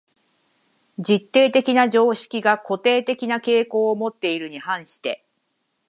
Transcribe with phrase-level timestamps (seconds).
[0.97, 5.23] 実定的な常識が固定的な傾向をもっているに反して、